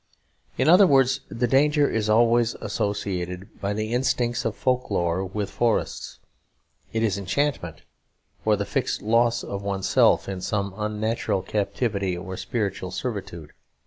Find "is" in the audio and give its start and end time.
1.87-2.09, 7.03-7.19